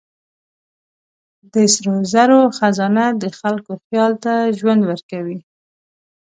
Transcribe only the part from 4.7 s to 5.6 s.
ورکوي.